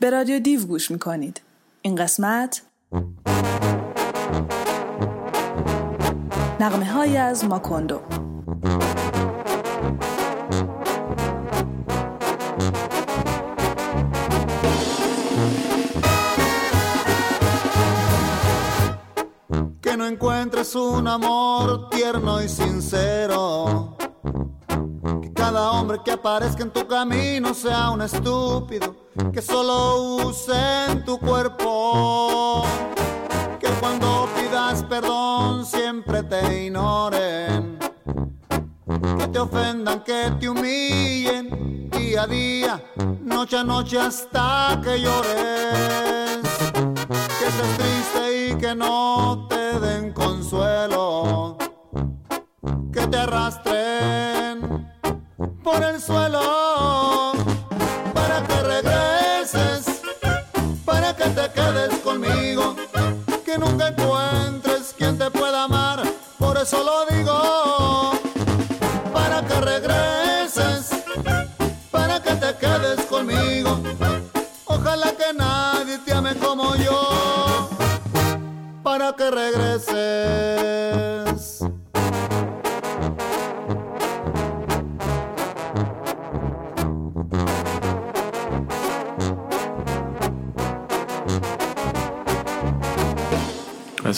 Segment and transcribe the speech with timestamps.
[0.00, 1.40] به رادیو دیو گوش می‌کنید.
[1.82, 2.62] این قسمت
[6.60, 8.00] نقمه های از ماکوندو
[19.82, 23.95] Que no encuentres un amor tierno y sincero.
[25.56, 28.94] Cada hombre que aparezca en tu camino sea un estúpido
[29.32, 32.62] que solo usen tu cuerpo.
[33.58, 37.78] Que cuando pidas perdón siempre te ignoren.
[39.16, 42.84] Que te ofendan, que te humillen día a día,
[43.22, 46.42] noche a noche hasta que llores.
[47.38, 51.56] Que estés triste y que no te den consuelo.
[52.92, 54.35] Que te arrastren
[55.66, 56.55] por el suelo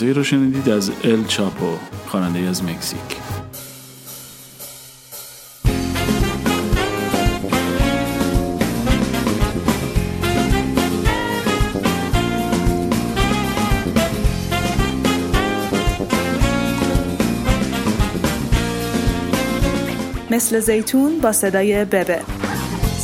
[0.09, 2.99] قطعی رو شنیدید از ال چاپو خواننده از مکزیک.
[20.31, 22.19] مثل زیتون با صدای ببه.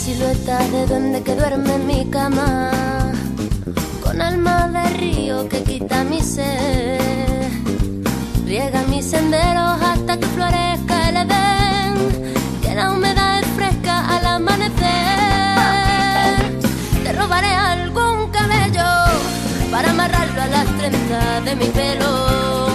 [0.05, 2.49] Silueta de donde que duerme en mi cama
[4.03, 7.05] Con alma de río que quita mi sed
[8.45, 12.31] Riega mis senderos hasta que florezca el edén.
[12.61, 14.85] Que la humedad es fresca al amanecer.
[17.03, 18.85] Te robaré algún cabello
[19.71, 22.67] Para amarrarlo a las trenzas de mi pelo.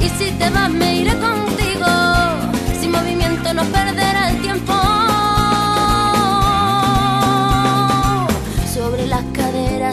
[0.00, 1.51] Y si te vas me iré contigo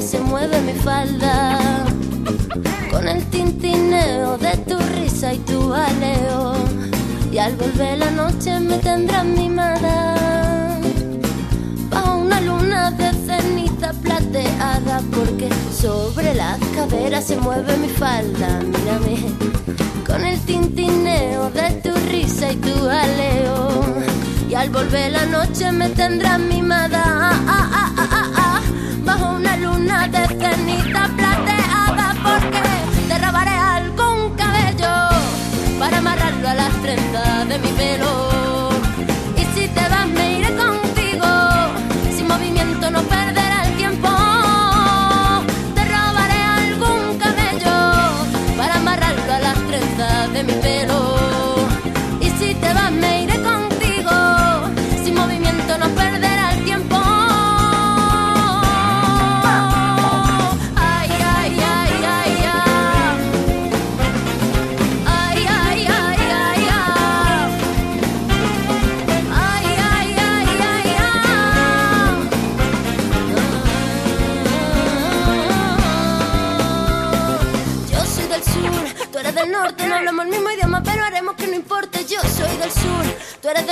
[0.09, 1.59] se mueve mi falda.
[2.89, 6.55] Con el tintineo de tu risa y tu aleo
[7.31, 10.15] Y al volver la noche me tendrás mimada.
[11.91, 18.61] Bajo una luna de ceniza plateada Porque sobre las caderas se mueve mi falda.
[18.61, 19.17] Mírame
[20.07, 23.99] con el tintineo de tu risa y tu aleo
[24.49, 27.03] y al volver la noche me tendrás mimada.
[27.05, 28.48] Ah, ah, ah, ah, ah, ah,
[29.09, 32.61] bajo una luna de ceniza plateada porque
[33.07, 34.93] te robaré algún cabello
[35.79, 38.38] para amarrarlo a las trenzas de mi pelo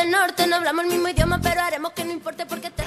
[0.07, 2.83] del norte, no hablamos el mismo idioma, pero haremos que no importe porque te.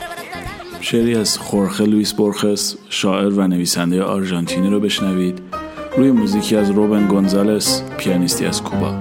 [0.82, 5.42] شعری از خورخه لویس بورخس شاعر و نویسنده آرژانتینی رو بشنوید
[5.96, 8.94] روی موزیکی از روبن گونزالس پیانیستی از کوبا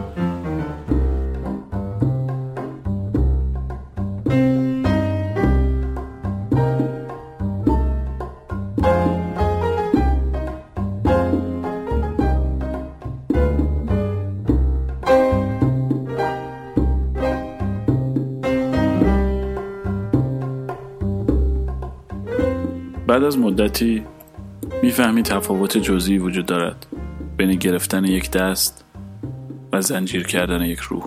[23.59, 24.03] مدتی
[24.83, 26.85] می‌فهمی تفاوت جزئی وجود دارد
[27.37, 28.85] بین گرفتن یک دست
[29.73, 31.03] و زنجیر کردن یک روح.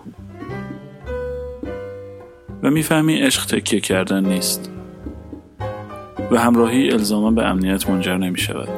[2.62, 4.70] و می‌فهمی عشق تکیه کردن نیست
[6.31, 8.69] و همراهی الزاما به امنیت منجر نمی شود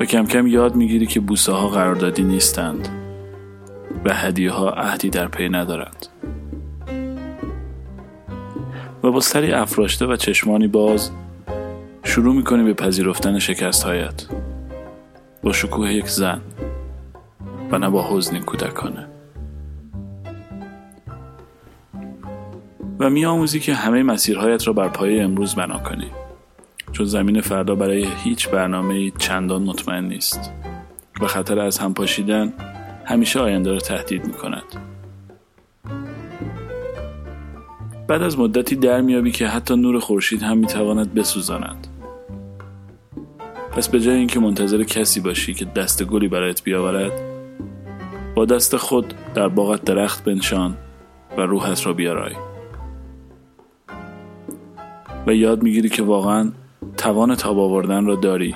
[0.00, 2.88] و کم کم یاد می‌گیری که بوسه ها قراردادی نیستند
[4.04, 6.06] و هدیه ها عهدی در پی ندارند.
[9.08, 11.10] و با سری افراشته و چشمانی باز
[12.02, 14.26] شروع می‌کنی به پذیرفتن شکست هایت
[15.42, 16.40] با شکوه یک زن
[17.70, 19.06] و نه با حزنی کودکانه.
[22.98, 26.10] و میآموزی که همه مسیرهایت را بر پایه امروز بنا کنی.
[26.92, 30.52] چون زمین فردا برای هیچ برنامه چندان مطمئن نیست.
[31.20, 32.52] و خطر از هم پاشیدن
[33.04, 34.97] همیشه آینده را تهدید می کند.
[38.08, 41.86] بعد از مدتی در میابی که حتی نور خورشید هم می‌تواند بسوزاند.
[43.70, 47.12] پس به جای اینکه منتظر کسی باشی که دست گلی برایت بیاورد
[48.34, 50.76] با دست خود در باغت درخت بنشان
[51.36, 52.32] و روحت را بیارای.
[55.26, 56.52] و یاد می‌گیری که واقعا
[56.96, 58.54] توان تاب آوردن را داری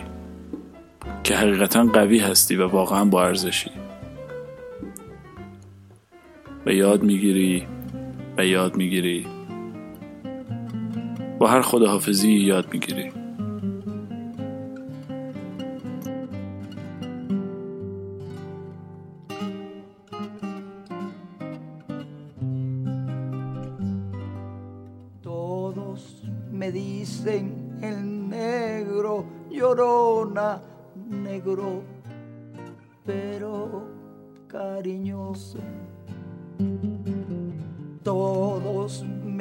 [1.25, 3.71] که حقیقتا قوی هستی و واقعا با ارزشی.
[6.67, 7.67] و یاد می‌گیری
[8.39, 9.27] و یاد می‌گیری
[11.43, 13.13] با هر خداحافظی یاد می‌گیری
[26.59, 27.45] me dicen
[27.89, 27.99] el
[28.39, 29.13] negro
[29.59, 30.51] llorona
[31.27, 31.69] negro
[33.09, 33.53] pero
[34.55, 35.59] cariñoso
[38.05, 39.05] todos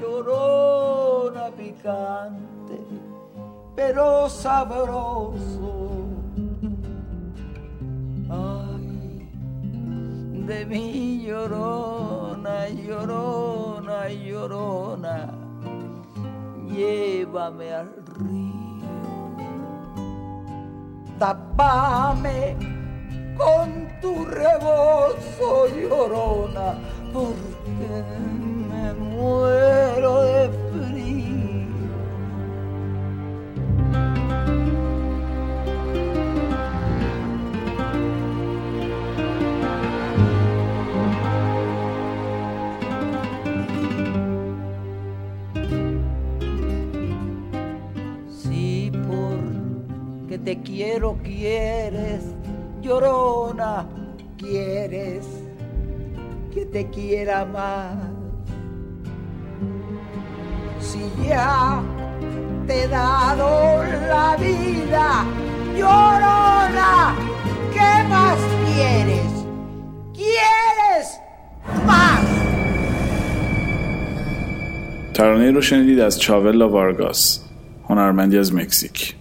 [0.00, 2.78] llorona picante,
[3.74, 6.06] pero sabroso.
[8.30, 9.28] Ay,
[10.46, 15.30] de mi llorona, llorona, llorona,
[16.68, 18.88] llévame al río,
[21.18, 22.56] tapame
[23.36, 26.74] con tu rebozo, llorona,
[27.12, 28.27] porque
[29.18, 31.68] muero de frío.
[48.28, 52.22] Si porque te quiero quieres,
[52.80, 53.86] llorona,
[54.36, 55.26] quieres
[56.54, 58.07] que te quiera más
[60.98, 61.80] si ya
[62.66, 63.48] te he dado
[64.12, 65.08] la vida,
[65.78, 66.92] llorona,
[67.74, 69.32] ¿qué más quieres?
[70.18, 71.06] ¿Quieres
[71.86, 72.24] más?
[75.14, 77.44] ترانه رو شنیدید از چاولا وارگاس
[77.88, 79.14] هنرمندی از مکزیک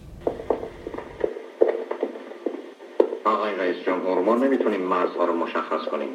[3.26, 6.10] آقای رئیس جمهور ما نمی‌تونیم مرزها رو مشخص کنیم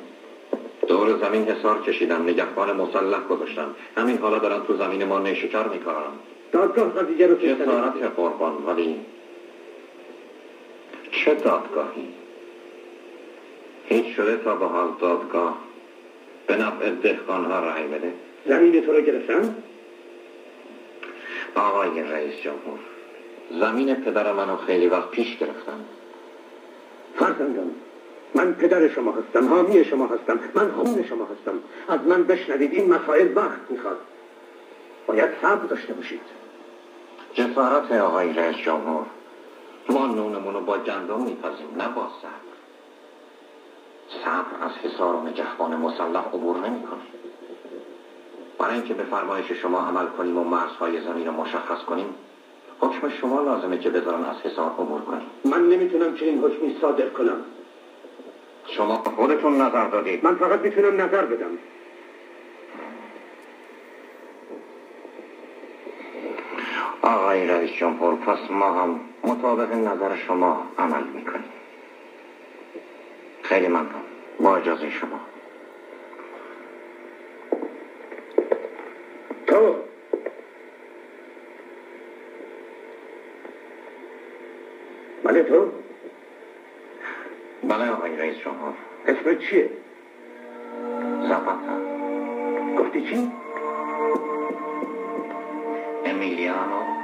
[0.93, 6.13] دور زمین حسار کشیدن نگهبان مسلح گذاشتن همین حالا دارن تو زمین ما نیشکر می‌کنن
[6.53, 9.01] دادگاه قضیه رو جسارت قربان ولی
[11.13, 12.09] چه دادگاهی؟
[13.89, 15.59] هیچ شده تا به حال دادگاه
[16.47, 18.13] به نفع دهقان ها رأی بده.
[18.47, 19.55] زمین تو رو گرفتن؟
[21.55, 22.79] آقای رئیس جمهور
[23.61, 25.85] زمین پدر منو خیلی وقت پیش گرفتن.
[27.19, 27.75] فرزندان.
[28.35, 31.59] من پدر شما هستم حامی شما هستم من خون شما هستم.
[31.89, 33.97] از من بشنوید این مسائل وقت می‌خواد.
[35.07, 36.21] باید صبر داشته باشید.
[37.35, 39.07] جسارت آقای رئیس جمهور
[39.89, 42.53] ما نونمونو با گندم میپزیم نه با صبر.
[44.25, 47.01] صبر از حصار و نگهبان مسلح عبور نمی‌کنه.
[48.59, 52.15] برای اینکه به فرمایش شما عمل کنیم و مرزهای زمین رو مشخص کنیم
[52.81, 55.27] حکم شما لازمه که بذارن از حصار عبور کنیم.
[55.45, 57.37] من نمی‌تونم چنین حکمی صادر کنم.
[58.77, 60.25] شما خودتون نظر دادید.
[60.25, 61.59] من فقط می‌تونم نظر بدم.
[67.03, 71.51] آقای رئیس جمهور پس ما هم مطابق نظر شما عمل می‌کنیم.
[73.43, 74.03] خیلی ممنون.
[74.41, 75.21] با اجازه شما
[79.47, 79.77] تو
[85.25, 85.71] بله تو
[87.63, 88.73] بله آقای رئیس جمهور
[89.07, 89.71] اسمت چیه؟
[91.23, 91.77] زبطه
[92.79, 93.29] گفتی چی؟
[96.05, 97.02] امیلیانو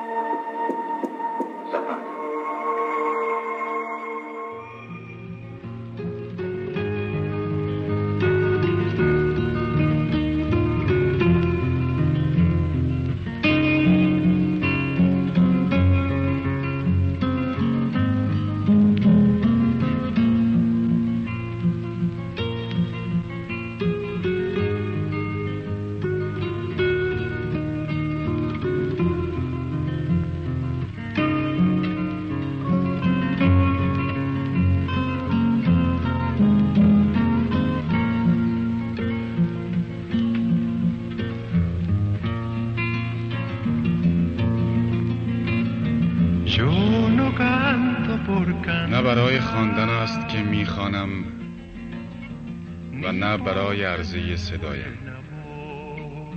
[53.02, 54.99] و نه برای عرضه صدایم.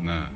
[0.03, 0.27] نه.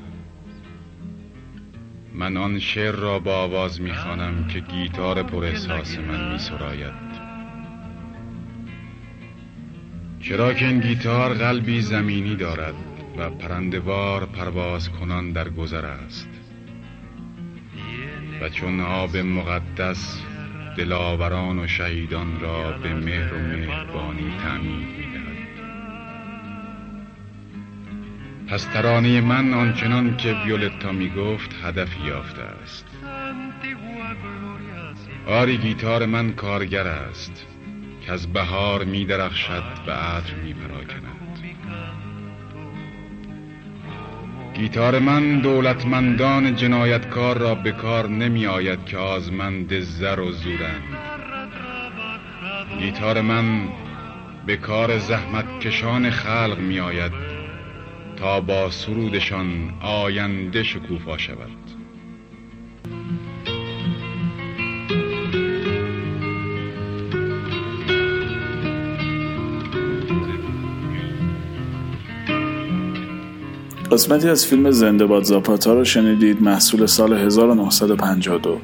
[2.14, 7.16] من آن شعر را با آواز می‌خوانم که گیتار پر احساس من میسراید.
[10.20, 12.76] چرا که این گیتار قلبی زمینی دارد
[13.18, 16.30] و پرندوار پرواز کنان در گذر است.
[18.42, 20.22] و چون آب مقدس
[20.78, 25.15] دلاوران و شهیدان را به مهر و مهربانی تعمید
[28.48, 32.86] پس ترانه من آنچنان که ویولتا می گفت هدف یافته است.
[35.28, 37.46] آری گیتار من کارگر است
[38.02, 41.16] که از بهار می درخشد و عطر می پراکند
[44.54, 50.98] گیتار من دولتمندان جنایتکار را به کار نمی آید که آزمند زر و زورند.
[52.80, 53.70] گیتار من
[54.46, 57.25] به کار زحمت کشان خلق می آید
[58.20, 61.66] تا با سرودشان آینده شکوفا شود.
[73.92, 78.62] قسمتی از فیلم زنده باد زاپاتا رو شنیدید محصول سال 1952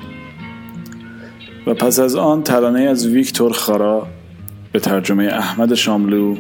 [1.67, 4.07] و پس از آن ترانه از ویکتور خارا
[4.71, 6.35] به ترجمه احمد شاملو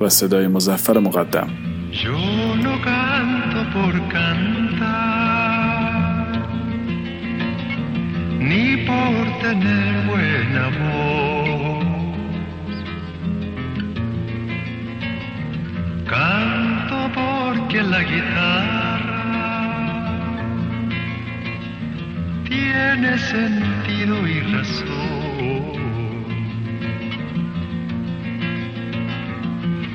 [0.00, 1.48] و صدای مزفر مقدم.
[3.76, 4.88] por cantar,
[8.48, 11.84] ni por tener buen amor.
[16.12, 19.24] Canto porque la guitarra
[22.48, 25.64] tiene sentido y razón.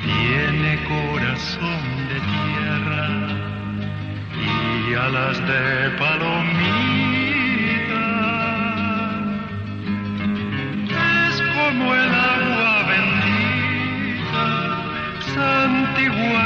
[0.05, 2.60] Tiene corazón de tierra
[4.91, 6.51] y alas de palomita.
[11.27, 14.47] Es como el agua bendita,
[15.33, 16.43] santigua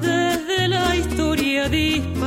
[0.00, 2.23] desde la historia dispara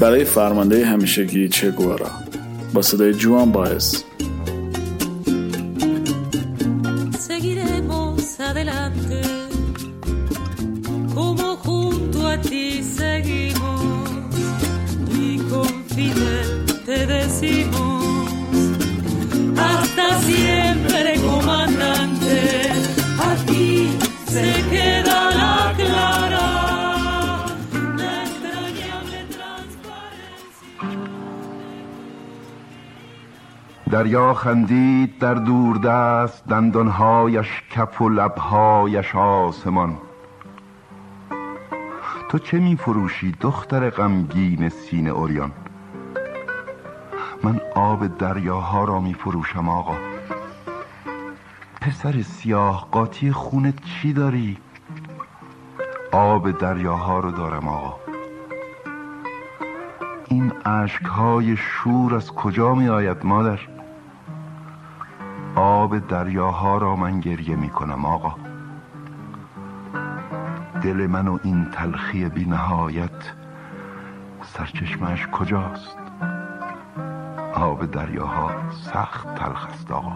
[0.00, 2.10] برای فرمانده همیشگی چه گوارا
[2.74, 4.02] با صدای جوان باعث.
[34.00, 39.98] دریا خندید در دوردست دندانهایش کف و لبهایش آسمان.
[42.28, 45.52] تو چه می فروشی دختر غمگین سینه اوریان
[47.42, 49.96] من آب دریاها را می فروشم آقا.
[51.80, 54.58] پسر سیاه قاطی خونت چی داری؟
[56.12, 57.96] آب دریاها رو دارم آقا.
[60.28, 63.79] این اشکهای شور از کجا می آید مادر؟
[65.80, 68.34] آب دریاها را من گریه می کنم آقا.
[70.82, 73.32] دل من و این تلخی بی نهایت
[74.42, 75.96] سرچشمش کجاست؟
[77.54, 80.12] آب دریاها سخت تلخ است آقا.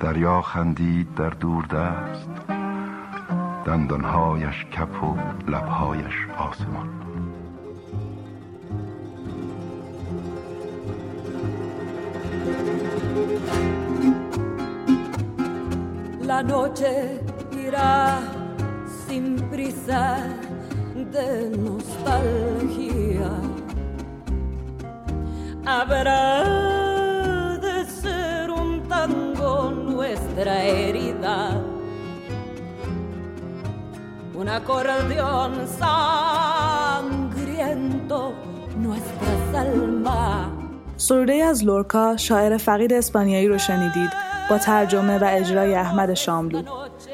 [0.00, 2.30] دریا خندید در دور دست.
[3.64, 5.16] دندانهایش کف و
[5.48, 7.05] لبهایش آسمان.
[16.36, 16.92] La noche
[17.66, 18.20] irá
[19.06, 20.04] sin prisa
[21.14, 21.28] de
[21.66, 23.32] nostalgia.
[25.64, 26.24] Habrá
[27.66, 31.38] de ser un tango nuestra herida,
[34.40, 35.52] un acordeón
[36.98, 37.54] sangriento
[38.84, 40.48] nuestras almas.
[40.96, 46.62] سروده از لورکا شاعر فقید اسپانیایی رو شنیدید با ترجمه و اجرای احمد شاملو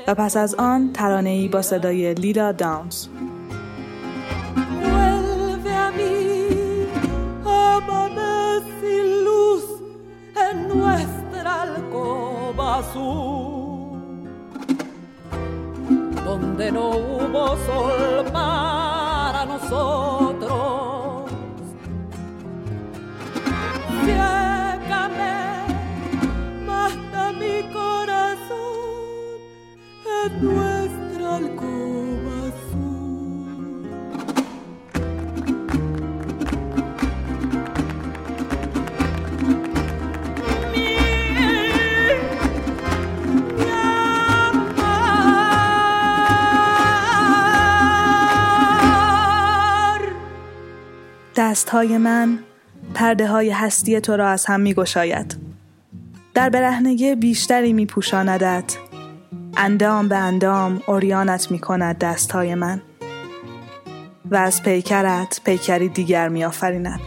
[0.06, 3.06] و پس از آن ترانه ای با صدای لیلا داونز
[16.24, 20.11] Donde no hubo sol para nosotros.
[51.52, 52.38] دستهای من
[52.94, 55.36] پرده های هستی تو را از هم می گشاید.
[56.34, 58.76] در برهنگی بیشتری می پوشاندت.
[59.56, 62.82] اندام به اندام اوریانت می کند دستهای من.
[64.30, 67.00] و از پیکرت پیکری دیگر می آفریند.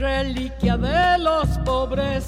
[0.00, 2.24] Reliquia de los pobres,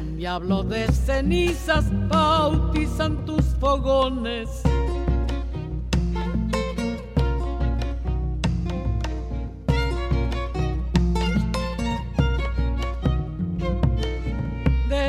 [0.00, 4.69] un diablo de cenizas bautizan tus fogones.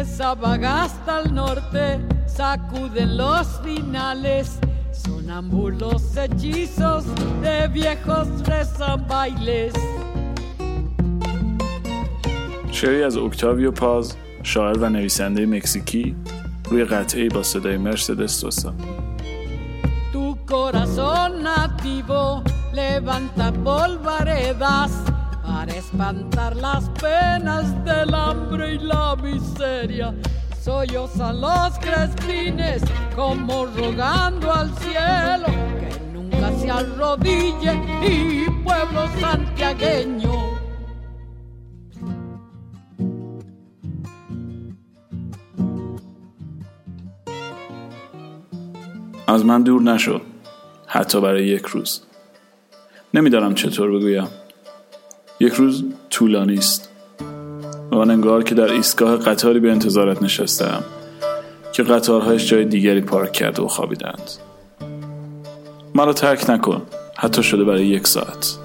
[0.02, 4.58] De Sabagasta al norte sacuden los finales,
[4.92, 7.04] sonambulos hechizos
[7.44, 9.74] de viejos rezan bailes.
[12.72, 16.16] شعری از اکتاویو پاز شاعر و نویسنده مکزیکی
[16.70, 18.74] روی قطعه با صدای مرسدس سوسا
[20.14, 25.11] Tu corazón nativo levanta polvaredas
[25.61, 30.15] para espantar las penas del hambre y la miseria.
[30.61, 32.83] Sollozan los crespines
[33.15, 35.47] como rogando al cielo
[35.81, 40.57] que nunca se arrodille y pueblo santiagueño.
[49.29, 50.21] از من دور نشو
[50.87, 52.03] حتی برای یک روز
[53.15, 54.29] نمیدانم چطور بگویم
[55.42, 56.90] یک روز طولانی است.
[57.92, 60.84] و من انگار که در ایستگاه قطاری به انتظارت نشستم
[61.74, 64.32] که قطارهایش جای دیگری پارک کرده و خوابیدند.
[65.96, 66.82] مرا ترک نکن.
[67.18, 68.58] حتی شده برای یک ساعت.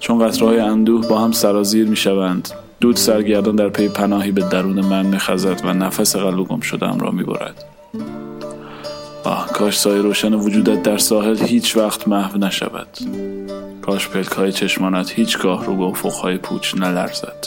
[0.00, 2.48] چون قطرهای اندوه با هم سرازیر می شوند
[2.80, 6.98] دود سرگردان در پی پناهی به درون من می خزد و نفس قلب گم شدم
[7.00, 7.64] را می برد.
[9.24, 12.88] آه کاش سایه روشن وجودت در ساحل هیچ وقت محو نشود.
[13.82, 17.46] کاش پلک های چشمانت هیچگاه رو به افقهای پوچ نلرزد.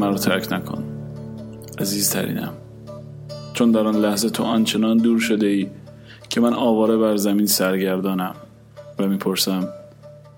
[0.00, 0.84] مرا ترک نکن.
[1.78, 2.52] عزیزترینم
[3.54, 5.68] چون در آن لحظه تو آنچنان دور شده ای
[6.28, 8.34] که من آواره بر زمین سرگردانم
[8.98, 9.68] و می‌پرسم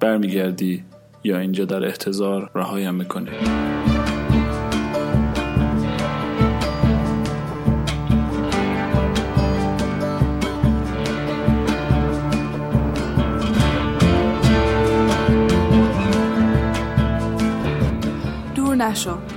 [0.00, 0.84] برمیگردی
[1.24, 3.30] یا اینجا در احتضار رهایم می‌کنی؟
[18.54, 19.31] دور نشو.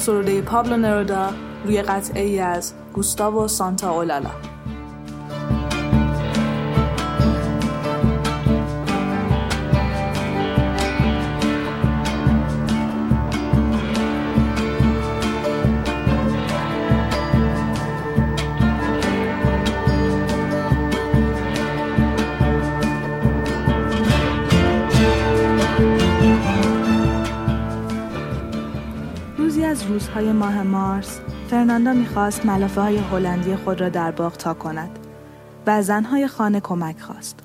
[0.00, 1.30] سروده پابلو نرودا
[1.64, 4.30] روی قطعه ای از گوستاو سانتا اولالا
[30.20, 34.98] روزهای ماه مارس فرناندا می‌خواست ملافه های هلندی خود را در باغ تا کند
[35.66, 37.38] و زنهای خانه کمک خواست.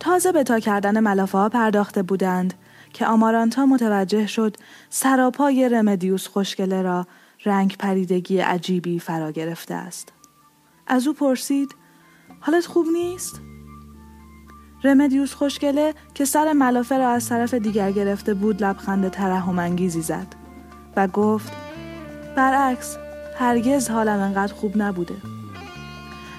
[0.00, 2.54] تازه به تا کردن ملافه ها پرداخته بودند
[2.92, 4.56] که آمارانتا متوجه شد
[4.90, 7.06] سراپای رمدیوس خوشگله را
[7.44, 10.12] رنگ پریدگی عجیبی فرا گرفته است.
[10.86, 11.74] از او پرسید
[12.40, 13.40] حالت خوب نیست؟
[14.84, 20.26] رمدیوس خوشگله که سر ملافه را از طرف دیگر گرفته بود لبخند ترحم انگیزی زد
[20.96, 21.67] و گفت
[22.38, 22.96] برعکس
[23.38, 25.14] هرگز حالم انقدر خوب نبوده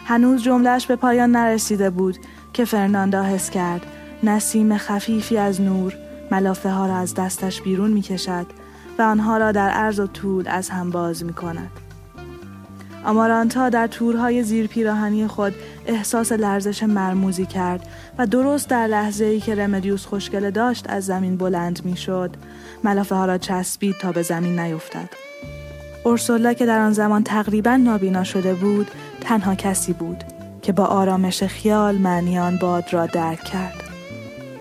[0.06, 2.18] هنوز جملهش به پایان نرسیده بود
[2.54, 3.86] که فرناندا حس کرد
[4.24, 5.94] نسیم خفیفی از نور
[6.32, 8.46] ملافه ها را از دستش بیرون می کشد
[9.00, 11.72] و آنها را در عرض و طول از هم باز می کند.
[13.06, 15.54] آمارانتا در تورهای زیر پیراهنی خود
[15.86, 21.38] احساس لرزش مرموزی کرد و درست در لحظه ای که رمدیوس خوشگله داشت از زمین
[21.38, 22.32] بلند می شد
[22.84, 25.29] ملافه ها را چسبید تا به زمین نیفتد.
[26.04, 28.88] اورسولا که در آن زمان تقریبا نابینا شده بود
[29.22, 30.24] تنها کسی بود
[30.62, 33.84] که با آرامش خیال معنیان باد را درک کرد.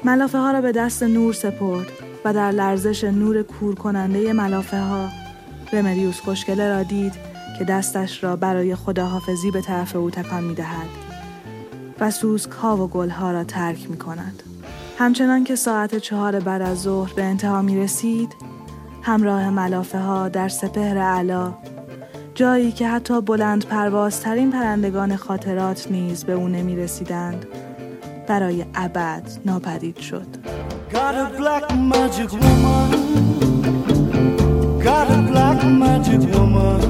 [0.05, 1.87] ملافه ها را به دست نور سپرد
[2.25, 5.09] و در لرزش نور کور کننده ملافه ها
[5.73, 7.13] رمدیوس خوشگله را دید
[7.59, 10.89] که دستش را برای خداحافظی به طرف او تکان می دهد
[12.01, 14.43] و سوسک ها و گل ها را ترک می کند.
[14.99, 18.48] همچنان که ساعت چهار بعد از ظهر به انتها می رسید
[19.03, 21.55] همراه ملافه ها در سپهر علا
[22.35, 27.47] جایی که حتی بلند پروازترین پرندگان خاطرات نیز به او نمی رسیدند
[28.27, 30.27] برای ابد ناپدید شد
[30.93, 32.91] Got a black magic woman.
[34.81, 36.81] Got a black magic woman.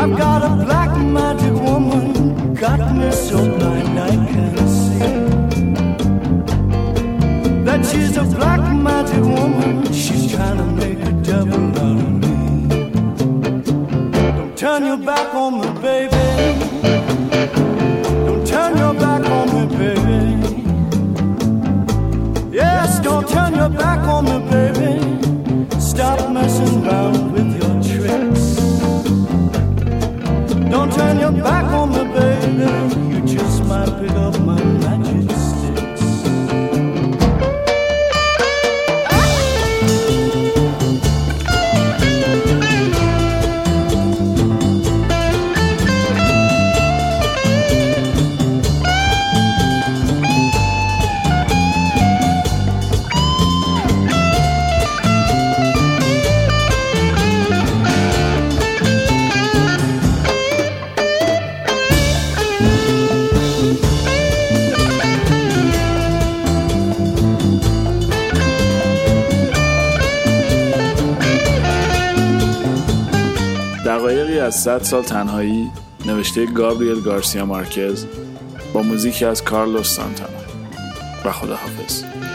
[0.00, 2.54] I've got a black magic woman.
[2.54, 4.85] Got me so blind I can't see.
[7.84, 9.84] She's a black magic woman.
[9.92, 12.90] She's trying to make a devil out of me.
[14.36, 16.16] Don't turn your back on me, baby.
[18.26, 20.16] Don't turn your back on me, baby.
[22.50, 24.92] Yes, don't turn your back on me, baby.
[25.78, 28.56] Stop messing around with your tricks.
[30.70, 32.70] Don't turn your back on me, baby.
[33.14, 34.75] You just might pick up my
[74.46, 75.70] از 100 سال تنهایی
[76.06, 78.06] نوشته گابریل گارسیا مارکز
[78.72, 80.38] با موزیکی از کارلوس سانتانا
[81.24, 82.26] و خداحافظ حافظ.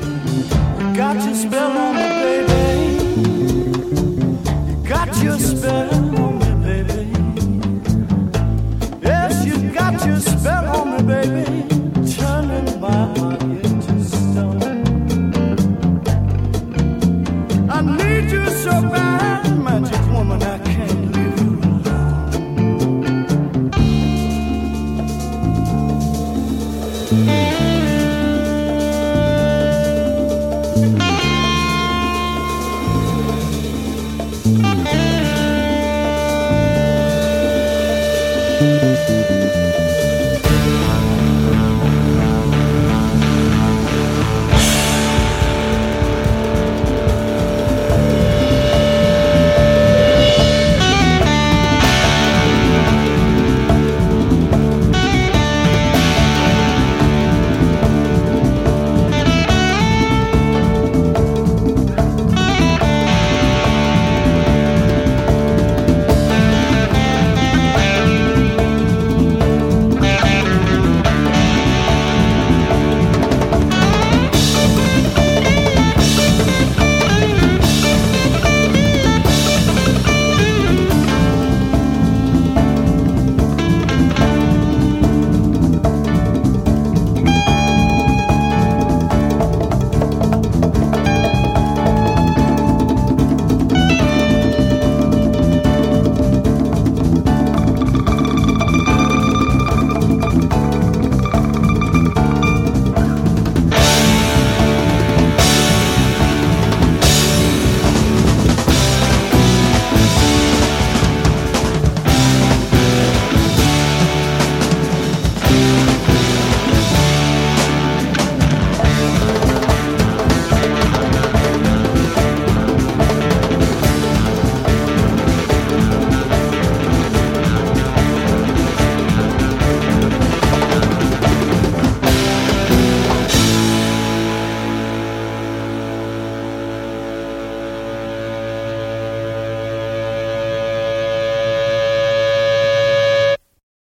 [11.02, 11.61] baby.